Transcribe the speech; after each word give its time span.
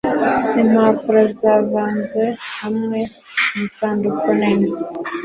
Impapuro 0.61 1.21
zavanze 1.39 2.21
hamwe 2.59 2.99
mu 3.53 3.61
isanduku 3.67 4.27
nini. 4.39 4.69